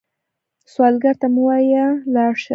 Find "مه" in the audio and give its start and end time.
1.33-1.41